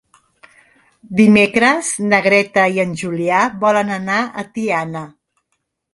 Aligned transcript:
Dimecres 1.19 1.91
na 2.13 2.21
Greta 2.29 2.65
i 2.77 2.83
en 2.87 2.97
Julià 3.03 3.45
volen 3.65 3.93
anar 3.99 4.19
a 4.25 4.47
Tiana. 4.57 5.05